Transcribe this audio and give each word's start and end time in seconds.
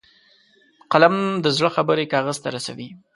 قلم 0.91 1.15
د 1.43 1.45
زړه 1.57 1.69
خبرې 1.75 2.05
کاغذ 2.13 2.37
ته 2.43 2.49
رسوي 2.55 2.89